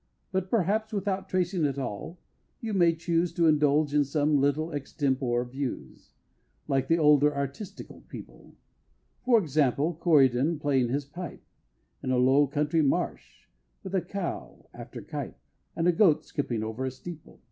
[0.31, 2.17] But, perhaps, without tracing at all,
[2.59, 6.15] you may choose To indulge in some little extempore views,
[6.67, 8.55] Like the older artistical people;
[9.21, 11.43] For example, a Corydon playing his pipe,
[12.01, 13.47] In a Low Country marsh,
[13.83, 15.35] with a Cow, after Cuyp,
[15.75, 17.39] And a Goat skipping over a steeple.